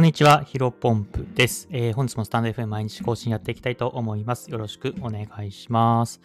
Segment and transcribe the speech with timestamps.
[0.00, 1.68] こんにちは、ヒロポンプです。
[1.70, 4.50] えー、本日もスタンド FM 毎日更新やっていきたいと思います。
[4.50, 6.22] よろしくお願いします。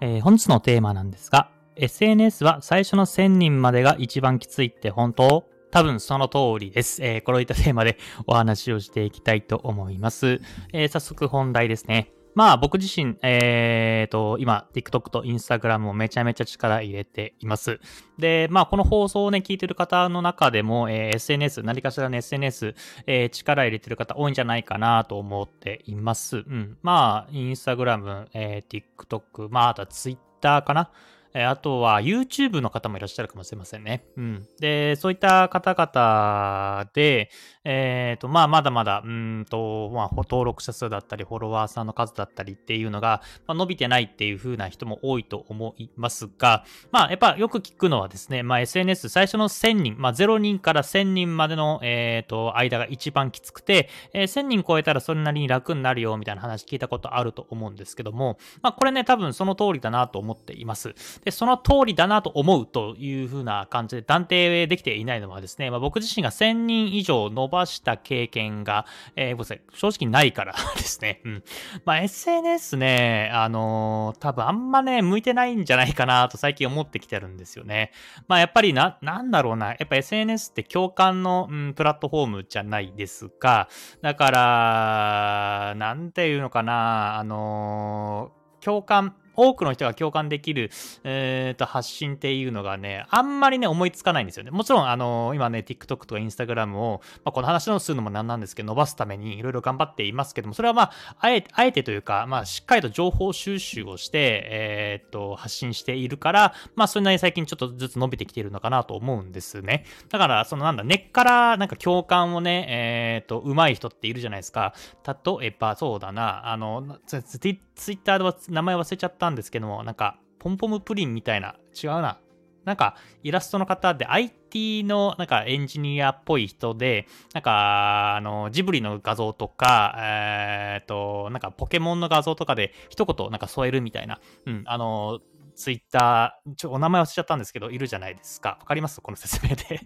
[0.00, 5.44] えー、本日のテーマなんですが、SNS は最初の1000人までが一番きついって本当？
[5.70, 7.04] 多分その通りです。
[7.04, 10.40] えー、このいったテーマでお話をしていきたいと思います。
[10.72, 12.14] えー、早速本題ですね。
[12.34, 17.80] まあ僕自身、えーと、今 TikTok と Instagram をめちゃめちゃ力入れています。
[18.18, 22.74] で、まあこの放送をね、聞いてる方の中でも、えー、SNS、何かしらの SNS、
[23.06, 26.38] えー、力入れてる方多いんじゃないかなと思っています。
[26.38, 26.78] うん。
[26.82, 30.90] まあ、Instagram、えー、TikTok、まああとは Twitter かな。
[31.34, 34.04] えあとは YouTube の方もいらっしゃるかもしれませんね。
[34.16, 34.46] うん。
[34.58, 37.30] で、そういった方々で、
[37.64, 60.94] えっ、ー、と、まあ、まだまだ、うんと、まあ、登録者数だったり、フォロワーさんの数だったりっていうのが、まあ、伸びてないっていう風な人も多いと思いますが、まあ、やっぱよく聞くのはですね、まあ、SNS 最初の1000人、まあ、0人から1000人までの、えっ、ー、と、間が一番きつくて、えー、1000人超えたらそれなりに楽になるよ、みたいな話聞いたことあると思うんですけども、まあ、これね、多分その通りだなと思っています。
[61.24, 71.20] で、その通りだなと思うという風な感じで断定できていないのはですね、まあ、僕自身が1000人以上伸ばした経験が、えー、正直ないからですね。
[71.24, 71.44] うん。
[71.84, 77.92] まあ、SNS ね、あのー、多分あんまね、向いてないんじゃないかなと最近思ってきてるんですよね。
[78.28, 79.68] まあ、やっぱりな、なんだろうな。
[79.68, 83.68] やっぱ SNS って共感の、うん、プラットフォームじゃないですか。
[84.02, 87.18] だから、なんていうのかな。
[87.18, 89.14] あのー、共感、
[89.48, 90.70] 多くの人が共感できる、
[91.04, 94.50] えー、と発信っていうのがね、あんまりね、思いつかないんですよね。
[94.50, 109.84] もちろん、あのー、今ね、TikTok とか Instagram を、まあ、この話のするのもなんなんですけど、伸ばすためにいろいろ頑張っていますけども、それはまあ、あえて、あえてというか、まあ、しっかりと情報収集をして、えー、と、発信しているから、まあ、それなりに最近ちょっとずつ伸びてきているのかなと思うんですね。
[110.08, 114.74] だから、そのなんだ、根っからなんか共感をね、えー、と、上手い人っているじゃないですか。
[115.06, 117.58] 例えば、そうだな、あの、ツイッ
[117.98, 122.18] ターでは名前忘れちゃったんですけども、なんか、ポンポムプリンみたいな、違うな。
[122.64, 135.20] なんか、イラストの方で IT のなんかエンジニアっぽい人で、なんか、あの、ジブリの画像とか、えっ、と、なんかポケモンの画像とかで一言なんか添えるみたいな、うん、あの、
[135.56, 138.56] ツイッター、ちょ、お名前忘れちゃったんですけど、いるじゃないですか。
[138.60, 139.00] わかります？
[139.00, 139.80] この説明で 伝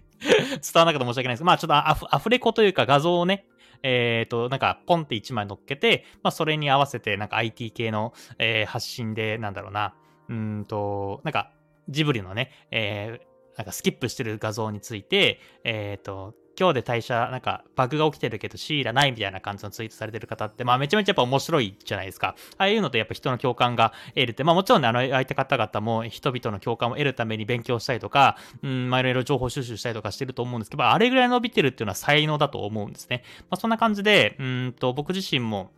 [0.75, 1.43] わらなかった申し訳ないです。
[1.43, 3.45] まあ、ちょっとアフレコというか画像をね、
[3.87, 9.93] えっ、ー、と、なんか、ポンって1枚乗っけて、まあ、それに合わせて、なんか IT 系の、えー、発信で、なんだろうな、
[10.27, 11.51] うんと、なんか、
[11.87, 22.35] ジブリのね、えー、なんかスキップしてる画像について、えっ、ー、と、今日で退社、なんか、バグが起きてるけど、シーラないみたいな感じのツイートされてる方って、まあ、めちゃめちゃやっぱ面白いじゃないですか。
[22.57, 33.23] ああいうのとやっぱ人の共感が得るって、まあ、もちろんね、あの、相手方々も人々の共感を得るために勉強したりとか、うん、まあ、いろいろ情報収集したりとかしてると思うんですけど、あれぐらい伸びてるっていうのは才能だと思うんですね。
[33.49, 35.71] まあ、そんな感じで、うんと、僕自身も、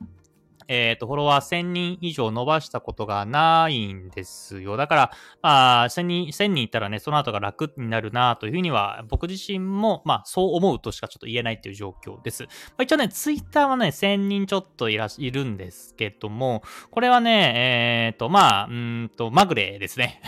[0.68, 4.78] えっ、ー、と、フォロワー1000人以上伸ばしたことがないんですよ。
[4.78, 5.12] だから、
[5.42, 12.44] まあ、1000人、1000人いたらね、その後が楽になるなというふうには、僕自身も、まあ、そう思うとしかちょっと言えないっていう状況です。
[12.44, 20.22] まあ、一応ね、ツイッターはね、1000人ちょっといらいるんですけども、これはね、えっ、ー、と、まあ、うんと、まぐれですね。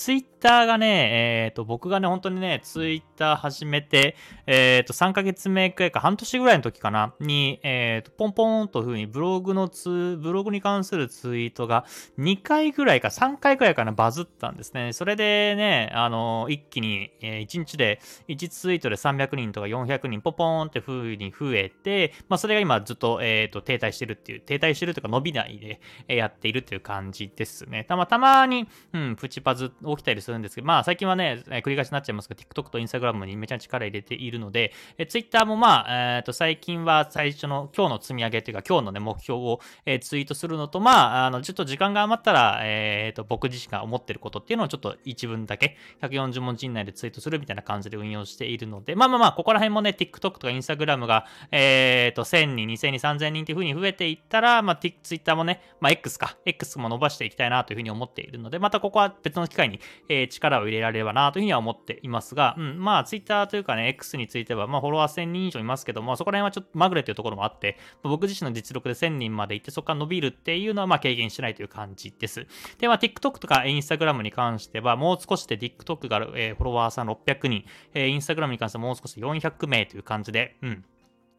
[0.00, 4.16] ツイッターがね、えっ、ー、と、僕がね、本当にね、ツイッター始めて、
[4.46, 11.84] えっ、ー、と、3ヶ月目くらいか、半年ぐらいの時かな、に、えっ、ー、と、ポンポンという風にブログのツ、ブログに関するツイートが
[12.18, 14.94] 2回ぐらいか3回くらいかな、バズったんですね。
[14.94, 25.78] それでね、あの、一気に、えー、1日で、1ツイートで300人とか400人、ポポーンって風に増えて、まあ、それが今ずっと、えっ、と、停滞してるっていう、停滞してるというか伸びないで、
[26.08, 27.84] えやっているっていう感じですね。
[27.84, 72.46] たま、たまに、うん、プチパズ起きたりするんですけど、まあ最近はね、繰り返しになっちゃいますけど、TikTok と Instagram にめちゃめちゃ力入れているので、え、Twitter もまあ、え、ー、と、最近は最初の今日の積み上げというか、今日のね、目標を、え、ツイートするのと、まあ、あの、ちょっと時間が余ったら、え、ー、と、僕自身が思ってることっていうのをちょっと一文だけ、140文字以内でツイートするみたいな感じで運用しているので、まあまあまあ、ここら辺もね、TikTok とか Instagram が、えっ、ー、と、1000人、2000人、3000人っていう風に増えていったら、まあ、Twitter もね、まあ、X か、X も伸ばしていきたいなという風に思っているので、またここは別の機会に、えー、力を入れられればなというふうには思っていますが、うん、まあ、ツイッターというかね、X については、まあ、フォロワー1000人以上いますけども、そこら辺はちょっとまぐれというところもあって、僕自身の実力で1000人まで行って、そこから伸びるっていうのは、まあ、軽減しないという感じです。
[72.78, 80.84] で、まあ、TikTok とか Instagram に関しては、もう少しで TikTok が、えー、フォロワーさん600人、えー、Instagram に関してはもう少し400名という感じで、うん。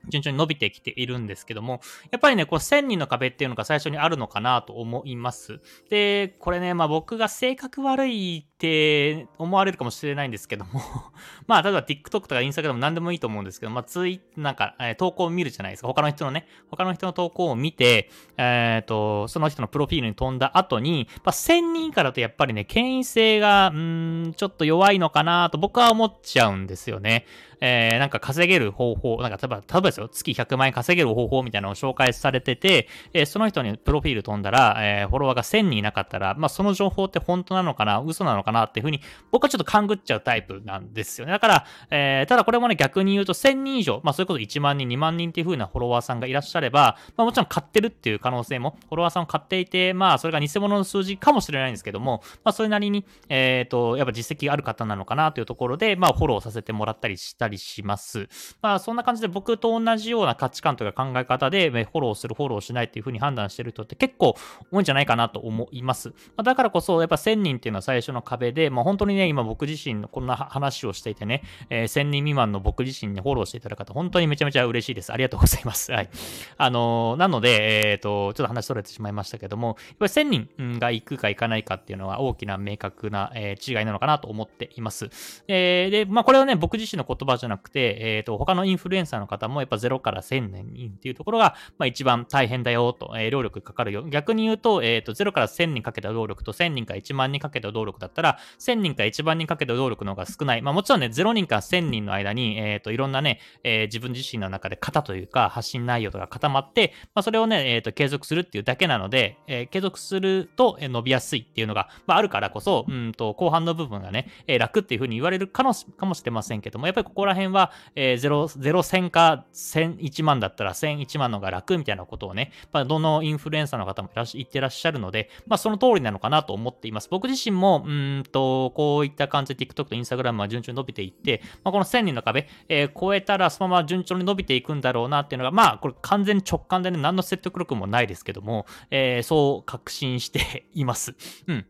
[0.07, 1.81] 順調に伸びてきているんですけども、
[2.11, 5.59] やっぱりね、こう1000人の壁っていうのが最初にあるのかなと思います。
[5.89, 10.81] で、これね、まあ僕が性格悪いって思われるかもしれないんですけども
[11.47, 15.87] まあ例えば TikTok とか Instagram 何でもいいと思うんですけど、まあツイなんか、えー、投稿を見るじゃないですか。
[15.87, 27.25] 他の人のね、他の人の投稿を見て、えっ、ー、と、その人のプロフィールに飛んだ後に、まあ1000人以下だとやっぱりね、権威性が、うーん、ちょっと弱いのかなと僕は思っちゃうんですよね。
[27.61, 41.31] えー、なんか稼げる方法、なんか例えば、例えばですよ、月100万円稼げる方法みたいなのを紹介されてて、えー、その人にプロフィール飛んだら、えー、フォロワーが1000人いなかったら、まあ、その情報って本当なのかな、嘘なのかなっていうふうに、僕はちょっと勘ぐっちゃうタイプなんですよね。
[41.31, 58.27] だから、えー、ただこれもね、逆に言うと1000人以上、まあ、それこそ1万人、2万人っていう風なフォロワーさんがいらっしゃれば、まあ、もちろん買ってるっていう可能性も、フォロワーさんを買っていて、まあ、それが偽物の数字かもしれないんですけども、まあ、それなりに、えっ、ー、と、やっぱ実績がある方なのかなというところで、まあ、フォローさせてもらったりしたりします。
[58.61, 64.35] まあそんな感じで僕と同じような価値観とか考え方で、フォローする、フォローしないっていう風に判断してる人って結構
[64.71, 66.13] 多いんじゃないかなと思います。
[66.37, 75.11] ま、だからこそ、やっぱ1000人っていうのは最初の壁で、まあ本当にね、今僕自身のこんな話をしていてね、えー、1000人未満の僕自身にフォローしていただく方、本当にめちゃめちゃ嬉しいです。
[75.11, 75.91] ありがとうございます。
[75.91, 76.09] はい。
[76.57, 85.09] あのー、なので、えっ、ー、と、ちょっと話それてしまいましたけども、やっぱり1000人が行くか行かないかっていうのは大きな明確な、えー、違いなのかなと思っています。
[85.47, 94.03] えー、で、まあこれはね、僕自身の言葉じゃなくて、えっ、と、他のインフルエンサーの方もやっぱ0から1000年っていうところが、まあ、一番大変だよと、えー、労力かかるよ。
[94.03, 100.61] 逆に言うと、えっ、ー、と、0から1000人かけた労力と1000人から1万人かけた労力だったら、1000人から1万人かけた労力の方が少ない。
[100.61, 127.07] まあ、もちろんね、0人から1000人の間に、えっ、と、いろんなね、えー、自分自身の中で型というか、発信内容とか固まって、まあ、それをね、えっ、と、継続するっていうだけなので、え継続すると、伸びやすいっていうのが、まあ、あるからこそ、うんと、後半の部分がね、え楽っていうふうに言われるかもかもしれませんけども、やっぱりここら辺は、えー、0、0、1000か1000、1万だったら1000、1万のが楽みたいなことをね、まあ、どのインフルエンサーの方も言ってらっしゃるので、まあ、その通りなのかなと思っています。
[127.09, 141.15] 僕自身も、うんと、こういった感じで TikTok と Instagram は順調に伸びていって、まあ、この1000人の壁、えー、超えたらそのまま順調に伸びていくんだろうなっていうのが、まあ、これ完全に直感でね、何の説得力もないですけども、えー、そう確信しています。
[141.47, 141.65] うん。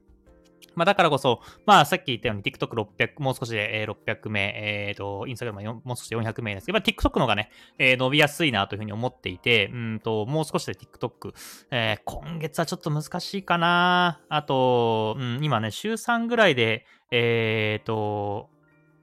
[0.76, 11.34] まあ、だからこそ、まあ、さっき言ったように TikTok600、もう少しで600名、えっ、ー、と、インスタグラムはもう少しで400名ですけど、TikTok のがね、えー、伸びやすいなというふうに思っていて、うんと、もう少しで TikTok、
[11.72, 14.22] えー、今月はちょっと難しいかな。
[14.30, 18.50] あと、うん、今ね、週3ぐらいで、えっ、ー、と、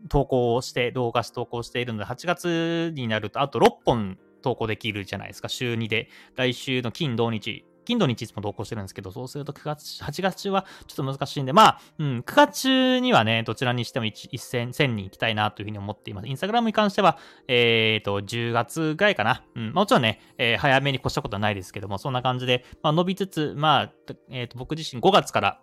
[0.08, 6.08] 投稿して、動画し投稿しているので、8月になると、あと6本投稿できるじゃないですか、週2で。
[6.36, 16.28] 来週の金、土日、金土日いつも投稿してるんですけど、そうすると9月、8月中はちょっと難しいんで、まあ、うん、9月中にはね、どちらにしても 1, 1000, 1000人行きたいなというふうに思っています。
[16.28, 17.16] インスタグラムに関しては、
[17.48, 19.42] えっ、ー、と、10月ぐらいかな。
[19.56, 23.92] うん、もちろんね、えー、早めに越したことはないですけども、そんな感じで、まあ、伸びつつ、まあ、
[24.30, 25.60] えっ、ー、と、僕自身5月から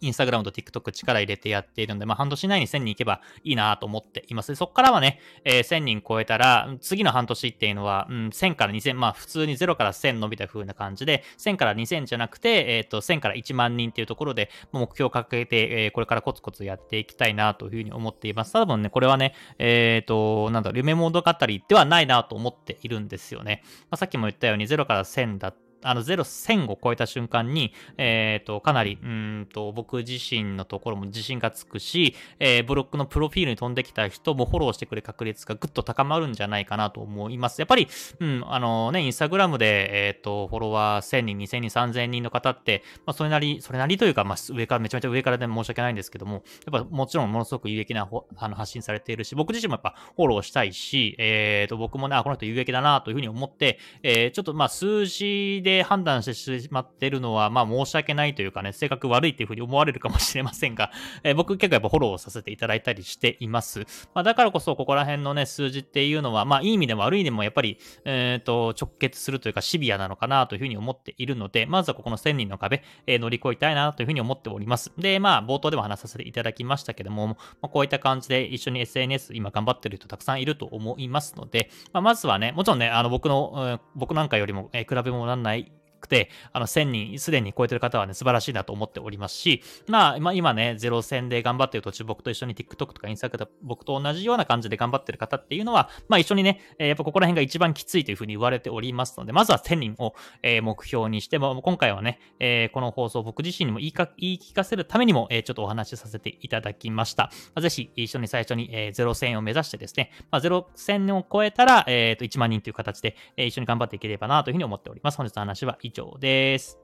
[0.00, 4.54] インスタグラムと TikTok 力入れてやっているので、まあ、半年以内に1000人いけばいいなと思っています。
[4.54, 18.52] そこからはね、えー、1000人超えたら、次の半年っていうのは、うん、1000から2000、まあ、普通に0から1000伸びた風な感じで、1000から2000じゃなくて、えっ、ー、と、1000から1万人っていうところで、目標を掲げて、えー、これからコツコツやっていきたいなというふうに思っています。
[18.52, 21.34] 多分ね、これはね、えっ、ー、と、なんだろう、夢物語
[21.68, 23.62] ではないなと思っているんですよね。
[23.82, 37.60] まあ、さっきも言ったように0から1000だったあの、0、1000を超えた瞬間に、えっ、ー、と、かなり、うんと、僕自身のところも自信がつくし、えー、ブロックのプロフィールに飛んできた人もフォローしてくれる確率がぐっと高まるんじゃないかなと思います。
[37.60, 37.88] やっぱり、
[38.20, 60.90] うん、あのね、インスタグラムで、えっ、ー、と、フォロワー1000人、2000人、3000人の方って、まあ、それなり、それなりというか、まあ、上から、めちゃめちゃ上からで申し訳ないんですけども、やっぱもちろんものすごく有益なあの発信されているし、僕自身もやっぱフォローしたいし、えっ、ー、と、僕もね、あ、この人有益だなというふうに思って、えー、ちょっとまあ、数字でで判断してしまってるのは、まあ申し訳ないというかね、性格悪いっていうふうに思われるかもしれませんが、
[61.22, 63.80] えー、僕結構やっぱフォローさせていただいたりしています。
[64.14, 74.92] まあだからこそここら辺のね、数字っていうのは、まあいい意味でも悪い意味でもやっぱり、えっ、ー、と、直結するというかシビアなのかなというふうに思っているので、まずはここの1000人の壁、えー、乗り越えたいなというふうに思っております。
[74.96, 85.57] で、まあ冒頭でも話させていただきましたけども、まあ、こういった感じで一緒に SNS 今頑張ってる人たくさんいると思いますので、まあ、まずはね、もちろんね、あの僕の、僕なんかよりも、えー、比べ物ならない
[85.98, 107.24] くて、あの、1000人すでに超えてる方はね、素晴らしいなと思っておりますし、まあ、まあ、今ね、0戦で頑張ってる途中、僕と一緒に TikTok とか Instagram 僕と同じような感じで頑張ってる方っていうのは、まあ、一緒にね、え、やっぱここら辺が一番きついというふうに言われておりますので、まずは1000人を、え、目標にして、まあ、今回はね、え、この放送僕自身にも言いか言い聞かせるためにも、え、ちょっとお話しさせていただきました。
[107.24, 115.16] まあ、ぜひ、一緒に最初に、えー、0戦を目指してですね、まあ、0戦を超えたら、えー、と1万人という形で、え、一緒に頑張っていければなというふうに思っております。
[115.16, 116.78] 本日の話は以上です。